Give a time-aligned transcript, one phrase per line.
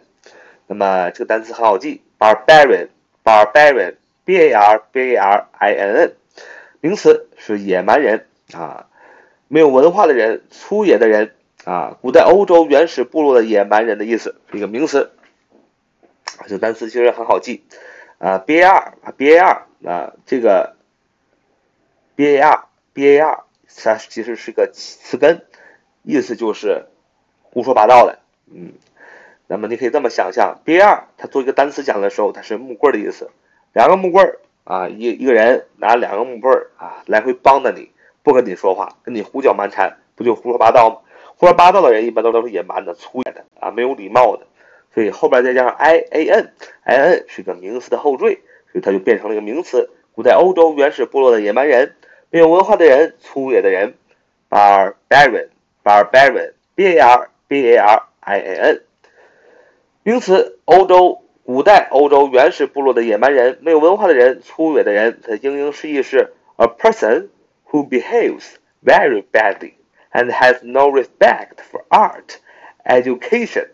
[0.68, 6.14] 那么这个单词很好记，barbarian，barbarian，b a r b a r i n n。
[6.80, 8.86] 名词是野蛮人啊，
[9.48, 15.12] 没有文化的人，粗野的人啊，古代欧洲原始部落的野蛮人的意思，一个名词。
[16.46, 17.64] 这个单词其实很好记
[18.18, 20.74] 啊，bar，bar，啊，这个
[22.16, 23.44] b a r b a r
[23.76, 25.46] 它其实是个词根，
[26.02, 26.86] 意思就是
[27.42, 28.18] 胡说八道的，
[28.52, 28.72] 嗯。
[29.48, 33.30] 那么你可以这么想象，b a r 它做一个单词讲的时候，它是木棍的意思，
[33.74, 37.90] 两个木棍啊，一一个人拿两个木棍儿啊，来回帮着你，
[38.22, 40.96] 不跟你说话，跟你胡搅蛮缠，不就胡说八道吗？
[41.36, 44.46] 胡说八道的人一般都都是野蛮的、粗野的啊，没有礼貌的。
[44.94, 46.52] 所以后边再加上 i a n
[46.84, 49.90] i a n 是个名词的后缀，所以它就变成了一个名词。
[50.14, 51.94] 古代欧洲原始部落的野蛮人，
[52.30, 53.94] 没有文化的人，粗野的人
[54.50, 58.82] ，barbarian，barbarian，b a r b a r i a n，
[60.02, 61.18] 名词，欧洲。
[61.44, 65.18] 古代欧洲原始部落的野蛮人，没有文化的人，粗野的人。
[65.24, 67.30] 它的英英释义是 a person
[67.71, 69.77] who behaves very badly
[70.13, 72.39] and has no respect for art,
[72.85, 73.69] education。